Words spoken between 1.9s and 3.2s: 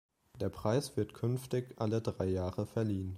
drei Jahre verliehen.